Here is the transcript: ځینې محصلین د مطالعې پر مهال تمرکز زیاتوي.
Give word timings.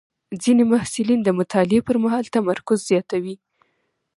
ځینې 0.43 0.63
محصلین 0.71 1.19
د 1.23 1.29
مطالعې 1.39 1.79
پر 1.87 1.95
مهال 2.03 2.25
تمرکز 2.35 2.79
زیاتوي. 2.89 3.35